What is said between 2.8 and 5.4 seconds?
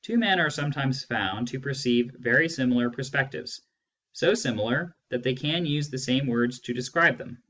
perspectives, so similar that they